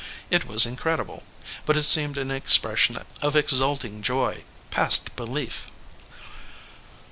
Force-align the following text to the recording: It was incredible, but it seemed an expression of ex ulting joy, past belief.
It 0.31 0.47
was 0.47 0.65
incredible, 0.65 1.27
but 1.63 1.77
it 1.77 1.83
seemed 1.83 2.17
an 2.17 2.31
expression 2.31 2.97
of 3.21 3.35
ex 3.35 3.53
ulting 3.53 4.01
joy, 4.01 4.45
past 4.71 5.15
belief. 5.15 5.67